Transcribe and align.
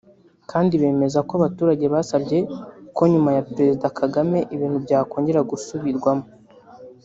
kandi 0.51 0.73
bemeza 0.81 1.19
ko 1.27 1.31
abaturage 1.39 1.85
basabye 1.93 2.37
ko 2.95 3.01
nyuma 3.11 3.29
ya 3.35 3.45
President 3.47 3.83
Kagame 4.01 4.39
ibintu 4.55 4.77
byakongera 4.85 5.41
gusubirwamo 5.51 6.27